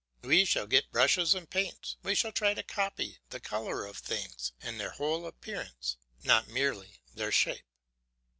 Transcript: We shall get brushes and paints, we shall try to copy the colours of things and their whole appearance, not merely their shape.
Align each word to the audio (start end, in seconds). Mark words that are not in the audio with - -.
We 0.23 0.45
shall 0.45 0.65
get 0.65 0.91
brushes 0.91 1.35
and 1.35 1.47
paints, 1.47 1.95
we 2.01 2.15
shall 2.15 2.31
try 2.31 2.55
to 2.55 2.63
copy 2.63 3.19
the 3.29 3.39
colours 3.39 3.87
of 3.87 3.97
things 3.99 4.51
and 4.59 4.79
their 4.79 4.89
whole 4.89 5.27
appearance, 5.27 5.95
not 6.23 6.47
merely 6.47 7.03
their 7.13 7.31
shape. 7.31 7.67